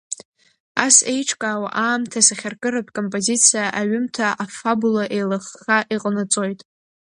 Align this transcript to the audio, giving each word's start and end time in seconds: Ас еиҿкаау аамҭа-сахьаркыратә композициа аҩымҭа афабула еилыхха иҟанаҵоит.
Ас 0.85 0.95
еиҿкаау 1.11 1.63
аамҭа-сахьаркыратә 1.83 2.91
композициа 2.97 3.63
аҩымҭа 3.79 4.27
афабула 4.43 5.03
еилыхха 5.15 5.77
иҟанаҵоит. 5.95 6.59